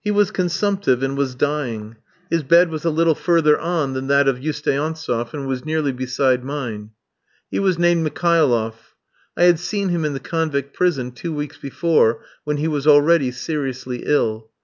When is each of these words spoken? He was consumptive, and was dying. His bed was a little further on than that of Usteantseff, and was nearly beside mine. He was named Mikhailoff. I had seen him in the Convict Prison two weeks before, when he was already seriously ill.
He 0.00 0.10
was 0.10 0.32
consumptive, 0.32 1.04
and 1.04 1.16
was 1.16 1.36
dying. 1.36 1.94
His 2.28 2.42
bed 2.42 2.68
was 2.68 2.84
a 2.84 2.90
little 2.90 3.14
further 3.14 3.56
on 3.60 3.92
than 3.92 4.08
that 4.08 4.26
of 4.26 4.40
Usteantseff, 4.40 5.32
and 5.32 5.46
was 5.46 5.64
nearly 5.64 5.92
beside 5.92 6.42
mine. 6.42 6.90
He 7.48 7.60
was 7.60 7.78
named 7.78 8.02
Mikhailoff. 8.04 8.96
I 9.36 9.44
had 9.44 9.60
seen 9.60 9.90
him 9.90 10.04
in 10.04 10.14
the 10.14 10.18
Convict 10.18 10.74
Prison 10.74 11.12
two 11.12 11.32
weeks 11.32 11.58
before, 11.58 12.24
when 12.42 12.56
he 12.56 12.66
was 12.66 12.88
already 12.88 13.30
seriously 13.30 14.02
ill. 14.04 14.50